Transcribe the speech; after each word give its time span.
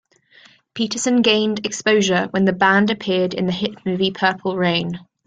Peterson 0.73 1.21
gained 1.21 1.63
exposure 1.63 2.25
when 2.31 2.43
the 2.45 2.53
band 2.53 2.89
appeared 2.89 3.35
in 3.35 3.45
the 3.45 3.51
hit 3.51 3.85
movie 3.85 4.09
"Purple 4.09 4.57
Rain". 4.57 4.99